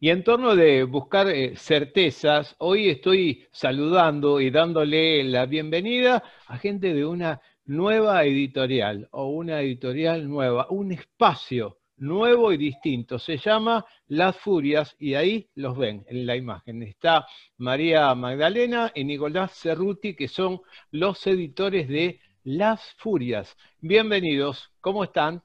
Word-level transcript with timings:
Y 0.00 0.10
en 0.10 0.22
torno 0.22 0.54
de 0.54 0.84
buscar 0.84 1.28
eh, 1.28 1.56
certezas, 1.56 2.54
hoy 2.58 2.88
estoy 2.88 3.48
saludando 3.50 4.40
y 4.40 4.48
dándole 4.50 5.24
la 5.24 5.44
bienvenida 5.46 6.22
a 6.46 6.56
gente 6.56 6.94
de 6.94 7.04
una 7.04 7.40
nueva 7.64 8.22
editorial 8.22 9.08
o 9.10 9.26
una 9.26 9.60
editorial 9.60 10.28
nueva, 10.28 10.68
un 10.70 10.92
espacio 10.92 11.78
nuevo 11.96 12.52
y 12.52 12.58
distinto. 12.58 13.18
Se 13.18 13.38
llama 13.38 13.84
Las 14.06 14.36
Furias 14.36 14.94
y 15.00 15.14
ahí 15.14 15.48
los 15.56 15.76
ven 15.76 16.04
en 16.06 16.26
la 16.26 16.36
imagen. 16.36 16.84
Está 16.84 17.26
María 17.56 18.14
Magdalena 18.14 18.92
y 18.94 19.02
Nicolás 19.02 19.58
Cerruti, 19.58 20.14
que 20.14 20.28
son 20.28 20.60
los 20.92 21.26
editores 21.26 21.88
de 21.88 22.20
Las 22.44 22.94
Furias. 22.98 23.56
Bienvenidos, 23.80 24.70
¿cómo 24.80 25.02
están? 25.02 25.42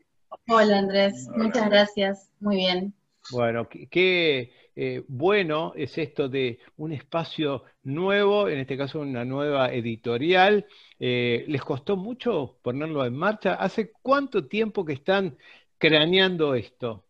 Hola 0.48 0.78
Andrés, 0.78 1.28
muchas 1.36 1.68
gracias, 1.68 2.30
muy 2.40 2.58
bien. 2.58 2.94
Bueno, 3.32 3.68
qué 3.70 4.52
eh, 4.76 5.04
bueno 5.08 5.74
es 5.76 5.98
esto 5.98 6.28
de 6.28 6.60
un 6.78 6.94
espacio 6.94 7.64
nuevo, 7.84 8.50
en 8.50 8.60
este 8.60 8.78
caso 8.78 9.00
una 9.00 9.24
nueva 9.24 9.72
editorial. 9.72 10.66
Eh, 11.00 11.46
¿Les 11.48 11.62
costó 11.62 11.96
mucho 11.96 12.58
ponerlo 12.62 13.06
en 13.06 13.16
marcha? 13.16 13.56
¿Hace 13.56 13.92
cuánto 14.02 14.48
tiempo 14.48 14.84
que 14.84 14.94
están 14.94 15.38
craneando 15.78 16.56
esto? 16.56 17.06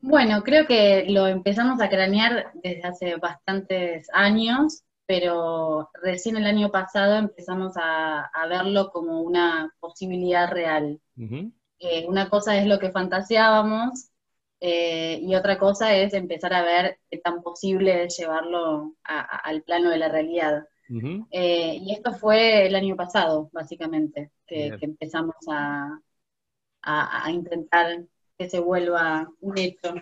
Bueno, 0.00 0.42
creo 0.44 0.66
que 0.66 1.06
lo 1.08 1.26
empezamos 1.26 1.80
a 1.80 1.88
cranear 1.88 2.52
desde 2.62 2.82
hace 2.82 3.16
bastantes 3.16 4.08
años, 4.12 4.84
pero 5.06 5.90
recién 6.02 6.36
el 6.36 6.44
año 6.44 6.70
pasado 6.70 7.16
empezamos 7.16 7.72
a, 7.76 8.30
verlo 8.48 8.90
como 8.90 9.20
una 9.22 9.74
posibilidad 9.80 10.52
real. 10.52 11.00
Eh, 11.78 12.06
una 12.08 12.28
cosa 12.28 12.56
es 12.56 12.66
lo 12.66 12.78
que 12.78 12.90
fantaseábamos 12.90 14.10
eh, 14.60 15.20
y 15.22 15.34
otra 15.34 15.58
cosa 15.58 15.94
es 15.94 16.14
empezar 16.14 16.54
a 16.54 16.62
ver 16.62 16.98
qué 17.10 17.18
tan 17.18 17.42
posible 17.42 18.04
es 18.04 18.16
llevarlo 18.16 18.94
al 19.04 19.62
plano 19.62 19.90
de 19.90 19.98
la 19.98 20.08
realidad. 20.08 20.64
Eh, 21.30 21.78
y 21.82 21.92
esto 21.92 22.12
fue 22.12 22.66
el 22.66 22.74
año 22.76 22.94
pasado, 22.94 23.50
básicamente, 23.52 24.30
que, 24.46 24.72
empezamos 24.80 25.34
a, 25.50 26.00
intentar 27.28 28.04
que 28.38 28.48
se 28.48 28.60
vuelva 28.60 29.28
un 29.40 29.58
hecho. 29.58 29.94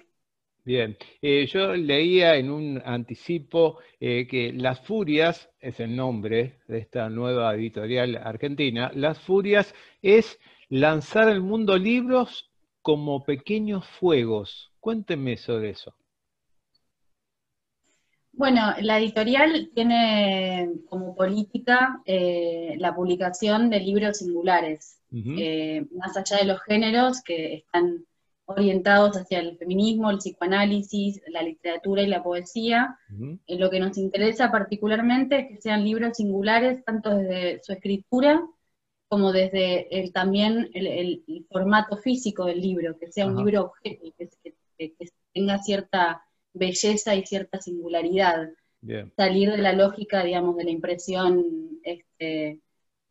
Bien, 0.63 0.97
yo 1.23 1.75
leía 1.75 2.37
en 2.37 2.51
un 2.51 2.83
anticipo 2.85 3.79
que 3.99 4.53
Las 4.55 4.81
Furias, 4.81 5.51
es 5.59 5.81
el 5.81 5.97
nombre 5.97 6.61
de 6.69 6.79
esta 6.79 7.09
nueva 7.09 7.55
editorial 7.55 8.17
argentina, 8.17 8.91
Las 8.95 9.19
Furias 9.19 9.75
es 10.03 10.39
lanzar 10.75 11.29
al 11.29 11.41
mundo 11.41 11.79
libros 11.79 12.51
como 12.83 13.23
pequeños 13.23 13.87
fuegos. 14.01 14.73
Cuéntenme 14.81 15.37
sobre 15.37 15.71
eso. 15.71 15.95
Bueno, 18.33 18.75
la 18.81 18.99
editorial 18.99 19.71
tiene 19.73 20.73
como 20.89 21.15
política 21.15 22.03
eh, 22.05 22.75
la 22.79 22.93
publicación 22.93 23.71
de 23.71 23.79
libros 23.79 24.19
singulares, 24.19 25.01
eh, 25.13 25.87
más 25.97 26.17
allá 26.17 26.39
de 26.39 26.47
los 26.47 26.61
géneros 26.63 27.23
que 27.23 27.55
están 27.55 28.05
orientados 28.47 29.17
hacia 29.17 29.39
el 29.39 29.57
feminismo, 29.57 30.11
el 30.11 30.19
psicoanálisis, 30.19 31.23
la 31.29 31.43
literatura 31.43 32.03
y 32.03 32.09
la 32.09 32.25
poesía. 32.25 32.99
Eh, 33.47 33.59
lo 33.61 33.71
que 33.71 33.79
nos 33.79 33.97
interesa 33.97 34.51
particularmente 34.51 35.39
es 35.39 35.49
que 35.49 35.63
sean 35.63 35.85
libros 35.85 36.17
singulares, 36.17 36.85
tanto 36.85 37.11
desde 37.11 37.63
su 37.63 37.73
escritura 37.73 38.45
como 39.09 39.33
desde 39.33 40.01
el, 40.01 40.13
también 40.13 40.71
el, 40.75 41.25
formato 41.51 41.97
físico 41.99 42.45
del 42.45 42.61
libro, 42.61 42.99
que 42.99 43.13
sea 43.13 43.27
un 43.27 43.37
libro 43.37 43.63
objeto, 43.67 44.13
que, 44.79 44.95
tenga 45.33 45.59
cierta 45.59 46.25
belleza 46.53 47.15
y 47.15 47.25
cierta 47.25 47.61
singularidad. 47.61 48.51
Salir 49.17 49.51
de 49.51 49.59
la 49.59 49.73
lógica, 49.73 50.23
digamos, 50.23 50.57
de 50.57 50.65
la 50.65 50.71
impresión 50.71 51.45
este, 51.83 52.61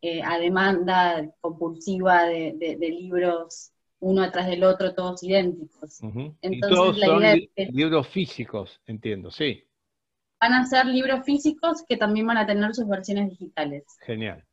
eh, 0.02 0.22
a 0.22 0.38
demanda 0.38 1.28
compulsiva 1.40 2.26
de, 2.26 2.76
libros 2.78 3.72
uno 4.00 4.22
atrás 4.22 4.46
del 4.46 4.62
otro, 4.62 4.94
todos 4.94 5.22
idénticos. 5.22 6.00
Entonces, 6.42 6.98
la 6.98 7.16
idea 7.16 7.48
es 7.56 7.72
libros 7.72 8.06
físicos, 8.08 8.80
entiendo, 8.86 9.30
sí. 9.30 9.64
Van 10.38 10.52
a 10.52 10.66
ser 10.66 10.84
libros 10.84 11.24
físicos 11.24 11.82
que 11.88 11.96
también 11.96 12.26
van 12.26 12.36
a 12.36 12.46
tener 12.46 12.74
sus 12.74 12.86
versiones 12.86 13.30
digitales. 13.30 13.84
Genial. 14.04 14.44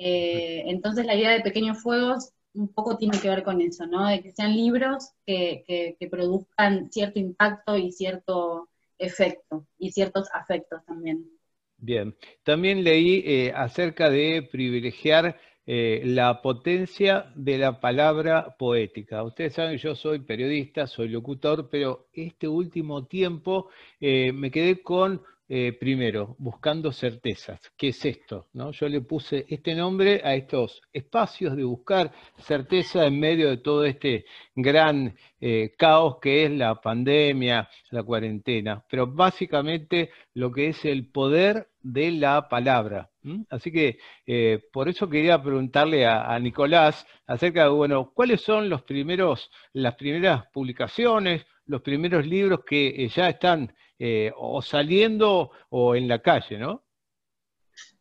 Eh, 0.00 0.62
entonces 0.66 1.04
la 1.04 1.16
idea 1.16 1.30
de 1.30 1.40
pequeños 1.40 1.82
fuegos 1.82 2.30
un 2.54 2.72
poco 2.72 2.96
tiene 2.96 3.18
que 3.20 3.28
ver 3.28 3.42
con 3.42 3.60
eso, 3.60 3.86
¿no? 3.86 4.06
De 4.06 4.22
que 4.22 4.30
sean 4.30 4.54
libros 4.56 5.10
que, 5.26 5.96
produzcan 6.10 6.90
cierto 6.90 7.18
impacto 7.18 7.76
y 7.76 7.90
cierto 7.92 8.68
efecto, 8.98 9.66
y 9.78 9.90
ciertos 9.90 10.28
afectos 10.32 10.84
también. 10.86 11.28
Bien, 11.76 12.16
también 12.42 12.82
leí 12.82 13.22
eh, 13.26 13.52
acerca 13.54 14.08
de 14.10 14.48
privilegiar 14.50 15.38
eh, 15.66 16.02
la 16.04 16.42
potencia 16.42 17.30
de 17.36 17.58
la 17.58 17.80
palabra 17.80 18.56
poética. 18.58 19.22
Ustedes 19.22 19.54
saben, 19.54 19.78
yo 19.78 19.94
soy 19.94 20.20
periodista, 20.20 20.86
soy 20.86 21.08
locutor, 21.08 21.68
pero 21.70 22.08
este 22.12 22.48
último 22.48 23.06
tiempo 23.06 23.68
me 24.00 24.50
quedé 24.50 24.82
con 24.82 25.22
eh, 25.50 25.72
primero, 25.72 26.36
buscando 26.38 26.92
certezas. 26.92 27.72
¿Qué 27.76 27.88
es 27.88 28.04
esto? 28.04 28.48
¿No? 28.52 28.70
Yo 28.72 28.86
le 28.88 29.00
puse 29.00 29.46
este 29.48 29.74
nombre 29.74 30.20
a 30.22 30.34
estos 30.34 30.82
espacios 30.92 31.56
de 31.56 31.64
buscar 31.64 32.12
certeza 32.36 33.06
en 33.06 33.18
medio 33.18 33.48
de 33.48 33.56
todo 33.56 33.86
este 33.86 34.26
gran 34.54 35.16
eh, 35.40 35.74
caos 35.78 36.18
que 36.20 36.44
es 36.44 36.50
la 36.50 36.80
pandemia, 36.80 37.68
la 37.90 38.02
cuarentena, 38.02 38.84
pero 38.90 39.06
básicamente 39.06 40.10
lo 40.34 40.52
que 40.52 40.68
es 40.68 40.84
el 40.84 41.10
poder 41.10 41.68
de 41.82 42.10
la 42.12 42.48
palabra. 42.48 43.10
Así 43.50 43.70
que 43.72 43.98
eh, 44.26 44.62
por 44.72 44.88
eso 44.88 45.08
quería 45.08 45.42
preguntarle 45.42 46.06
a, 46.06 46.38
Nicolás 46.38 47.06
acerca 47.26 47.64
de, 47.64 47.70
bueno, 47.70 48.12
¿cuáles 48.14 48.40
son 48.40 48.68
los 48.68 48.82
primeros, 48.82 49.50
las 49.72 49.94
primeras 49.96 50.46
publicaciones, 50.52 51.46
los 51.68 51.82
primeros 51.82 52.26
libros 52.26 52.60
que 52.66 53.08
ya 53.08 53.28
están 53.28 53.72
eh, 53.98 54.32
o 54.36 54.60
saliendo 54.60 55.50
o 55.70 55.94
en 55.94 56.08
la 56.08 56.20
calle, 56.20 56.58
¿no? 56.58 56.84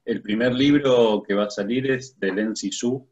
El 0.03 0.21
primer 0.21 0.53
libro 0.53 1.21
que 1.25 1.33
va 1.33 1.45
a 1.45 1.49
salir 1.49 1.91
es 1.91 2.17
de 2.19 2.31
Len 2.31 2.55
Sisu, 2.55 3.07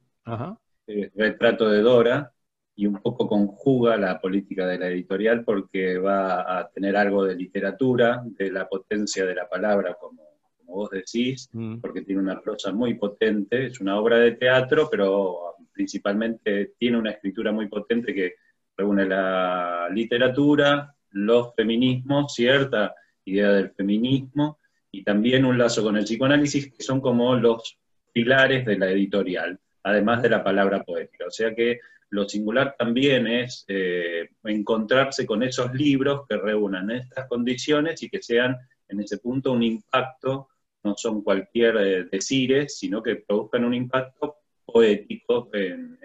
eh, 0.88 1.11
Retrato 1.13 1.69
de 1.69 1.81
Dora, 1.81 2.31
y 2.75 2.88
un 2.88 3.01
poco 3.01 3.27
conjuga 3.27 3.97
la 3.97 4.19
política 4.19 4.66
de 4.67 4.77
la 4.77 4.88
editorial 4.88 5.43
porque 5.43 5.97
va 5.97 6.59
a 6.59 6.69
tener 6.69 6.95
algo 6.95 7.23
de 7.23 7.35
literatura, 7.35 8.22
de 8.25 8.51
la 8.51 8.67
potencia 8.67 9.25
de 9.25 9.35
la 9.35 9.47
palabra, 9.47 9.95
como, 9.99 10.23
vos 10.63 10.89
decís, 10.89 11.49
mm. 11.53 11.79
porque 11.79 12.01
tiene 12.01 12.22
una 12.22 12.41
prosa 12.41 12.72
muy 12.72 12.95
potente, 12.95 13.67
es 13.67 13.79
una 13.79 13.97
obra 13.99 14.17
de 14.19 14.33
teatro, 14.33 14.87
pero 14.89 15.55
principalmente 15.72 16.73
tiene 16.77 16.97
una 16.97 17.11
escritura 17.11 17.51
muy 17.51 17.67
potente 17.67 18.13
que 18.13 18.35
reúne 18.77 19.05
la 19.05 19.89
literatura, 19.91 20.93
los 21.11 21.53
feminismos, 21.55 22.33
cierta 22.33 22.93
idea 23.25 23.51
del 23.51 23.71
feminismo, 23.71 24.59
y 24.91 25.03
también 25.03 25.45
un 25.45 25.57
lazo 25.57 25.83
con 25.83 25.97
el 25.97 26.03
psicoanálisis, 26.03 26.71
que 26.73 26.83
son 26.83 27.01
como 27.01 27.35
los 27.35 27.77
pilares 28.13 28.65
de 28.65 28.77
la 28.77 28.89
editorial, 28.89 29.59
además 29.83 30.21
de 30.21 30.29
la 30.29 30.43
palabra 30.43 30.83
poética. 30.83 31.25
O 31.27 31.31
sea 31.31 31.53
que 31.53 31.79
lo 32.09 32.27
singular 32.29 32.75
también 32.77 33.27
es 33.27 33.65
eh, 33.67 34.29
encontrarse 34.43 35.25
con 35.25 35.43
esos 35.43 35.73
libros 35.73 36.21
que 36.29 36.37
reúnan 36.37 36.91
estas 36.91 37.27
condiciones 37.27 38.01
y 38.03 38.09
que 38.09 38.21
sean 38.21 38.55
en 38.87 38.99
ese 39.01 39.17
punto 39.17 39.51
un 39.51 39.63
impacto, 39.63 40.49
no 40.83 40.95
son 40.95 41.23
cualquier 41.23 42.07
eh, 42.11 42.67
sino 42.67 43.01
que 43.01 43.15
produzcan 43.15 43.65
un 43.65 43.73
impacto 43.73 44.35
poético 44.65 45.49
en 45.53 45.97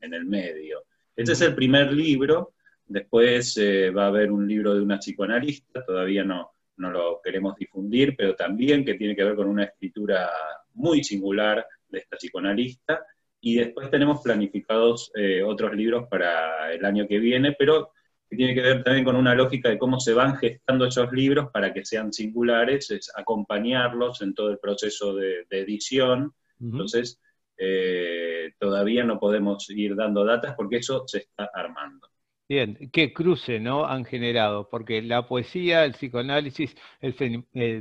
el 0.00 0.24
medio. 0.24 0.84
Este 1.20 1.32
es 1.32 1.40
el 1.42 1.54
primer 1.54 1.92
libro 1.92 2.54
Después 2.90 3.56
eh, 3.56 3.90
va 3.90 4.06
a 4.06 4.08
haber 4.08 4.32
un 4.32 4.48
libro 4.48 4.74
de 4.74 4.82
una 4.82 4.98
psicoanalista, 4.98 5.84
todavía 5.84 6.24
no, 6.24 6.50
no 6.78 6.90
lo 6.90 7.20
queremos 7.22 7.54
difundir, 7.54 8.16
pero 8.16 8.34
también 8.34 8.84
que 8.84 8.94
tiene 8.94 9.14
que 9.14 9.22
ver 9.22 9.36
con 9.36 9.46
una 9.46 9.62
escritura 9.62 10.28
muy 10.74 11.04
singular 11.04 11.64
de 11.88 11.98
esta 12.00 12.16
psicoanalista. 12.16 13.06
Y 13.40 13.54
después 13.54 13.92
tenemos 13.92 14.20
planificados 14.22 15.12
eh, 15.14 15.40
otros 15.40 15.72
libros 15.72 16.08
para 16.08 16.72
el 16.72 16.84
año 16.84 17.06
que 17.06 17.20
viene, 17.20 17.54
pero 17.56 17.92
que 18.28 18.34
tiene 18.34 18.56
que 18.56 18.62
ver 18.62 18.82
también 18.82 19.04
con 19.04 19.14
una 19.14 19.36
lógica 19.36 19.68
de 19.68 19.78
cómo 19.78 20.00
se 20.00 20.12
van 20.12 20.34
gestando 20.34 20.84
esos 20.84 21.12
libros 21.12 21.48
para 21.52 21.72
que 21.72 21.84
sean 21.84 22.12
singulares, 22.12 22.90
es 22.90 23.08
acompañarlos 23.14 24.20
en 24.22 24.34
todo 24.34 24.50
el 24.50 24.58
proceso 24.58 25.14
de, 25.14 25.46
edición. 25.48 26.34
Entonces, 26.60 27.20
eh, 27.62 28.52
todavía 28.58 29.04
no 29.04 29.18
podemos 29.18 29.68
ir 29.68 29.94
dando 29.94 30.24
datas 30.24 30.54
porque 30.56 30.78
eso 30.78 31.04
se 31.06 31.18
está 31.18 31.50
armando. 31.52 32.08
Bien, 32.48 32.90
qué 32.90 33.12
cruce 33.12 33.60
¿no? 33.60 33.84
han 33.84 34.04
generado, 34.04 34.68
porque 34.68 35.02
la 35.02 35.28
poesía, 35.28 35.84
el 35.84 35.92
psicoanálisis, 35.92 36.74
el, 37.00 37.14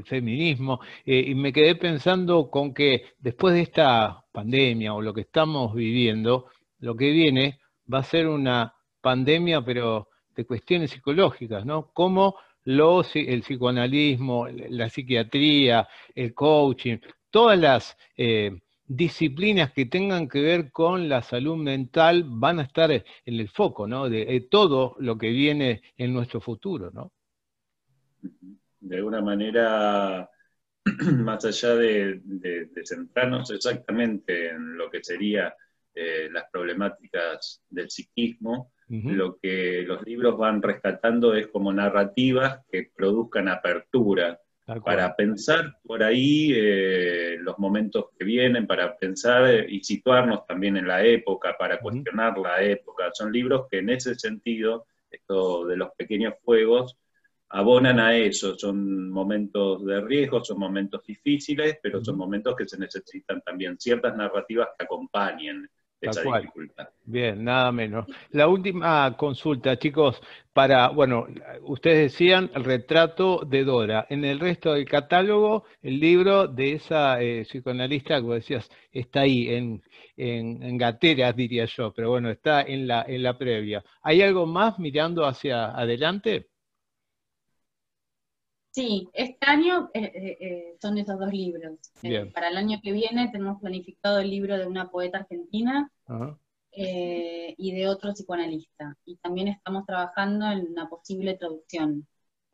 feminismo, 0.04 0.80
eh, 1.06 1.24
y 1.28 1.34
me 1.34 1.52
quedé 1.52 1.76
pensando 1.76 2.52
con 2.52 2.74
que 2.74 3.14
después 3.18 3.56
de 3.56 3.62
esta 3.62 4.24
pandemia 4.32 4.94
o 4.94 5.02
lo 5.02 5.12
que 5.14 5.22
estamos 5.22 5.74
viviendo, 5.74 6.48
lo 6.80 6.96
que 6.96 7.10
viene 7.10 7.60
va 7.92 8.00
a 8.00 8.04
ser 8.04 8.28
una 8.28 8.76
pandemia, 9.02 9.64
pero 9.64 10.10
de 10.36 10.46
cuestiones 10.46 10.92
psicológicas, 10.92 11.66
¿no? 11.66 11.90
Cómo 11.92 12.36
los, 12.66 13.16
el 13.16 13.42
psicoanalismo, 13.42 14.48
la 14.48 14.90
psiquiatría, 14.90 15.88
el 16.14 16.36
coaching, 16.36 16.98
todas 17.32 17.58
las 17.58 17.98
eh, 18.16 18.52
disciplinas 18.90 19.72
que 19.72 19.86
tengan 19.86 20.28
que 20.28 20.42
ver 20.42 20.72
con 20.72 21.08
la 21.08 21.22
salud 21.22 21.56
mental 21.56 22.26
van 22.28 22.60
a 22.60 22.64
estar 22.64 22.92
en 22.92 23.04
el 23.26 23.48
foco, 23.48 23.88
¿no? 23.88 24.10
De, 24.10 24.48
todo 24.50 24.96
lo 25.00 25.18
que 25.18 25.30
viene 25.30 25.84
en 25.96 26.12
nuestro 26.12 26.42
futuro, 26.42 26.90
¿no? 26.92 27.12
De 28.80 28.98
alguna 28.98 29.22
manera, 29.22 30.28
más 31.20 31.46
allá 31.46 31.76
de, 31.76 32.20
centrarnos 32.84 33.52
exactamente 33.52 34.50
en 34.50 34.76
lo 34.76 34.90
que 34.90 35.04
serían 35.04 35.54
eh, 35.94 36.28
las 36.32 36.46
problemáticas 36.52 37.62
del 37.70 37.90
psiquismo, 37.90 38.74
lo 38.88 39.38
que 39.38 39.84
los 39.84 40.02
libros 40.02 40.36
van 40.36 40.64
rescatando 40.64 41.36
es 41.36 41.46
como 41.50 41.72
narrativas 41.72 42.66
que 42.72 42.90
produzcan 42.96 43.48
apertura 43.48 44.40
para 44.84 45.16
pensar 45.16 45.78
por 45.84 46.04
ahí 46.04 46.52
eh, 46.56 47.38
los 47.40 47.58
momentos 47.58 48.06
que 48.18 48.26
vienen, 48.26 48.68
para 48.68 48.96
pensar 48.98 49.50
eh, 49.50 49.66
y 49.70 49.84
situarnos 49.84 50.46
también 50.46 50.78
en 50.78 50.88
la 50.88 51.04
época, 51.04 51.56
para 51.58 51.80
cuestionar 51.80 52.38
la 52.38 52.62
época. 52.62 53.10
Son 53.14 53.32
libros 53.32 53.68
que 53.70 53.80
en 53.80 53.90
ese 53.90 54.16
sentido, 54.16 54.86
esto 55.10 55.66
de 55.66 55.78
los 55.78 55.90
pequeños 55.98 56.36
fuegos, 56.44 56.98
abonan 57.50 58.00
a 58.00 58.16
eso. 58.16 58.58
Son 58.58 59.10
momentos 59.10 59.86
de 59.86 60.02
riesgo, 60.02 60.44
son 60.44 60.60
momentos 60.60 61.04
difíciles, 61.06 61.78
pero 61.82 62.04
son 62.04 62.18
momentos 62.18 62.56
que 62.56 62.68
se 62.68 62.78
necesitan 62.78 63.42
también 63.42 63.80
ciertas 63.80 64.16
narrativas 64.16 64.70
que 64.78 64.86
acompañen 64.86 65.70
Bien, 67.04 67.44
nada 67.44 67.72
menos. 67.72 68.06
La 68.32 68.48
última 68.48 69.16
consulta, 69.18 69.78
chicos, 69.78 70.22
para, 70.54 70.90
bueno, 70.90 71.28
ustedes 71.64 72.12
decían 72.12 72.50
el 72.56 72.64
retrato 72.64 73.42
de 73.46 73.64
Dora. 73.64 74.06
En 74.10 74.24
el 74.24 74.40
resto 74.40 74.74
del 74.74 74.86
catálogo, 74.86 75.66
el 75.82 76.00
libro 76.00 76.48
de 76.48 76.74
esa 76.74 77.22
eh, 77.22 77.44
psicoanalista, 77.44 78.22
como 78.22 78.34
decías, 78.36 78.70
está 78.92 79.22
ahí, 79.22 79.50
en, 79.50 79.82
en, 80.16 80.78
gateras, 80.78 81.36
diría 81.36 81.66
yo, 81.66 81.94
pero 81.94 82.10
bueno, 82.10 82.30
está 82.30 82.62
en 82.62 82.88
la, 82.88 83.04
en 83.08 83.24
la 83.24 83.38
previa. 83.38 83.84
¿Hay 84.02 84.22
algo 84.22 84.46
más 84.46 84.80
mirando 84.80 85.26
hacia 85.26 85.72
adelante? 85.72 86.48
Sí, 88.72 89.10
este 89.14 89.46
año 89.48 89.90
eh, 89.94 90.12
eh, 90.14 90.38
eh, 90.40 90.78
son 90.80 90.98
esos 90.98 91.20
dos 91.20 91.32
libros. 91.34 91.80
para 92.34 92.50
el 92.50 92.58
año 92.58 92.80
que 92.84 92.92
viene 92.92 93.30
tenemos 93.32 93.60
planificado 93.60 94.20
el 94.20 94.30
libro 94.30 94.58
de 94.58 94.68
una 94.68 94.90
poeta 94.90 95.20
argentina 95.20 95.92
y 96.72 97.72
de 97.76 97.88
otro 97.88 98.14
psicoanalista. 98.14 98.96
Y 99.06 99.18
también 99.18 99.48
estamos 99.48 99.86
trabajando 99.86 100.50
en 100.52 100.68
una 100.72 100.88
posible 100.88 101.34
traducción. 101.36 102.08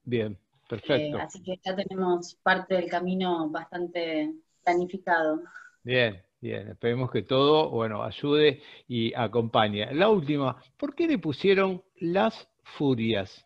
Bien, 0.04 0.38
perfecto. 0.70 1.18
así 1.18 1.44
que 1.44 1.60
ya 1.64 1.76
tenemos 1.76 2.36
parte 2.42 2.76
del 2.76 2.90
camino 2.90 3.50
bastante 3.50 4.34
planificado. 4.64 5.42
Bien, 5.84 6.24
bien. 6.40 6.70
Esperemos 6.70 7.12
que 7.12 7.24
todo, 7.24 7.70
bueno, 7.70 8.04
ayude 8.04 8.62
y 8.88 9.14
acompañe. 9.14 9.94
La 9.94 10.10
última, 10.10 10.64
¿por 10.78 10.96
qué 10.96 11.08
le 11.08 11.20
pusieron 11.20 11.84
las 12.00 12.48
furias? 12.64 13.45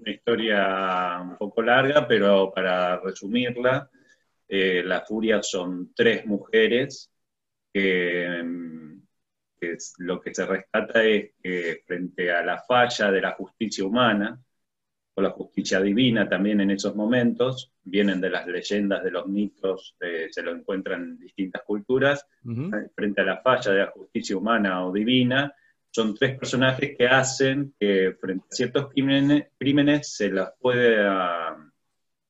Una 0.00 0.10
historia 0.10 1.18
un 1.22 1.36
poco 1.36 1.62
larga, 1.62 2.06
pero 2.06 2.52
para 2.54 2.98
resumirla, 2.98 3.90
eh, 4.48 4.82
las 4.84 5.06
furias 5.06 5.48
son 5.48 5.92
tres 5.94 6.26
mujeres 6.26 7.10
que, 7.72 8.42
lo 9.98 10.20
que 10.20 10.34
se 10.34 10.46
rescata 10.46 11.04
es 11.04 11.32
que 11.42 11.82
frente 11.86 12.32
a 12.32 12.42
la 12.42 12.58
falla 12.58 13.10
de 13.10 13.20
la 13.20 13.32
justicia 13.32 13.84
humana, 13.84 14.40
o 15.14 15.22
la 15.22 15.30
justicia 15.30 15.80
divina 15.80 16.28
también 16.28 16.60
en 16.60 16.70
esos 16.70 16.96
momentos, 16.96 17.72
vienen 17.82 18.20
de 18.20 18.30
las 18.30 18.46
leyendas, 18.46 19.04
de 19.04 19.10
los 19.10 19.26
mitos, 19.26 19.96
eh, 20.00 20.28
se 20.30 20.42
lo 20.42 20.52
encuentran 20.52 21.02
en 21.02 21.18
distintas 21.18 21.62
culturas, 21.62 22.26
frente 22.94 23.20
a 23.20 23.24
la 23.24 23.42
falla 23.42 23.72
de 23.72 23.78
la 23.80 23.90
justicia 23.90 24.36
humana 24.36 24.84
o 24.86 24.92
divina, 24.92 25.54
son 25.90 26.14
tres 26.14 26.38
personajes 26.38 26.96
que 26.96 27.06
hacen 27.06 27.74
que 27.78 28.14
frente 28.20 28.46
a 28.50 28.54
ciertos 28.54 28.88
crímenes, 28.90 30.16
se 30.16 30.30
las 30.30 30.52
puede 30.60 31.04
ah, 31.04 31.56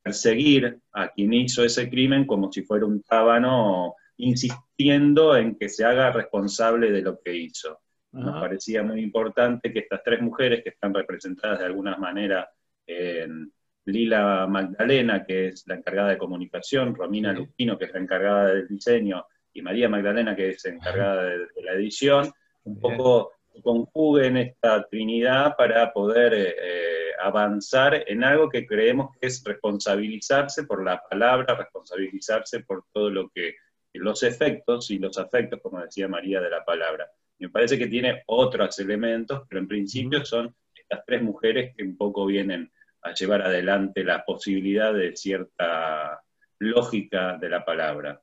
perseguir 0.02 0.78
a 0.92 1.08
quien 1.08 1.32
hizo 1.34 1.62
ese 1.62 1.88
crimen 1.90 2.26
como 2.26 2.50
si 2.50 2.62
fuera 2.62 2.86
un 2.86 3.02
tábano, 3.02 3.94
insistiendo 4.16 5.36
en 5.36 5.56
que 5.56 5.68
se 5.68 5.84
haga 5.84 6.10
responsable 6.10 6.90
de 6.90 7.02
lo 7.02 7.20
que 7.20 7.36
hizo. 7.36 7.80
Nos 8.12 8.40
parecía 8.40 8.82
muy 8.82 9.02
importante 9.02 9.72
que 9.72 9.80
estas 9.80 10.02
tres 10.02 10.20
mujeres 10.20 10.64
que 10.64 10.70
están 10.70 10.92
representadas 10.92 11.60
de 11.60 11.66
alguna 11.66 11.96
manera 11.96 12.50
en 12.84 13.52
Lila 13.84 14.46
Magdalena, 14.48 15.24
que 15.24 15.48
es 15.48 15.64
la 15.66 15.76
encargada 15.76 16.10
de 16.10 16.18
comunicación, 16.18 16.94
Romina 16.94 17.32
Lupino, 17.32 17.78
que 17.78 17.84
es 17.84 17.92
la 17.92 18.00
encargada 18.00 18.46
del 18.48 18.66
diseño, 18.66 19.26
y 19.52 19.62
María 19.62 19.88
Magdalena, 19.88 20.34
que 20.34 20.50
es 20.50 20.64
encargada 20.64 21.22
de, 21.22 21.38
de 21.38 21.62
la 21.62 21.72
edición, 21.74 22.32
un 22.64 22.80
poco 22.80 23.32
conjuguen 23.62 24.36
esta 24.36 24.86
Trinidad 24.88 25.56
para 25.56 25.92
poder 25.92 26.34
eh, 26.34 26.54
eh, 26.58 27.10
avanzar 27.20 28.04
en 28.06 28.24
algo 28.24 28.48
que 28.48 28.66
creemos 28.66 29.10
que 29.16 29.26
es 29.26 29.42
responsabilizarse 29.44 30.64
por 30.64 30.84
la 30.84 31.02
palabra, 31.02 31.54
responsabilizarse 31.54 32.60
por 32.60 32.84
todo 32.92 33.10
lo 33.10 33.28
que, 33.30 33.56
los 33.94 34.22
efectos 34.22 34.90
y 34.90 34.98
los 34.98 35.18
afectos, 35.18 35.60
como 35.60 35.80
decía 35.80 36.06
María, 36.06 36.40
de 36.40 36.50
la 36.50 36.64
palabra. 36.64 37.10
Me 37.38 37.48
parece 37.48 37.76
que 37.76 37.88
tiene 37.88 38.22
otros 38.26 38.78
elementos, 38.78 39.42
pero 39.48 39.60
en 39.60 39.68
principio 39.68 40.24
son 40.24 40.54
estas 40.74 41.04
tres 41.04 41.22
mujeres 41.22 41.74
que 41.76 41.82
un 41.82 41.96
poco 41.96 42.26
vienen 42.26 42.70
a 43.02 43.12
llevar 43.14 43.42
adelante 43.42 44.04
la 44.04 44.24
posibilidad 44.24 44.94
de 44.94 45.16
cierta 45.16 46.22
lógica 46.58 47.36
de 47.38 47.48
la 47.48 47.64
palabra. 47.64 48.20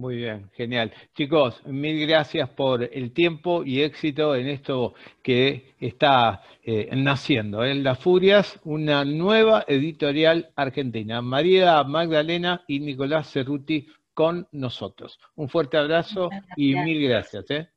Muy 0.00 0.16
bien, 0.16 0.48
genial. 0.54 0.90
Chicos, 1.14 1.60
mil 1.66 2.06
gracias 2.06 2.48
por 2.48 2.82
el 2.82 3.12
tiempo 3.12 3.62
y 3.66 3.82
éxito 3.82 4.34
en 4.34 4.48
esto 4.48 4.94
que 5.22 5.74
está 5.78 6.40
eh, 6.62 6.88
naciendo. 6.96 7.62
En 7.62 7.80
¿eh? 7.80 7.82
Las 7.82 7.98
Furias, 7.98 8.58
una 8.64 9.04
nueva 9.04 9.66
editorial 9.68 10.52
argentina. 10.56 11.20
María 11.20 11.84
Magdalena 11.84 12.64
y 12.66 12.80
Nicolás 12.80 13.30
Cerruti 13.30 13.88
con 14.14 14.48
nosotros. 14.52 15.18
Un 15.36 15.50
fuerte 15.50 15.76
abrazo 15.76 16.30
y 16.56 16.74
mil 16.76 17.06
gracias. 17.06 17.50
¿eh? 17.50 17.68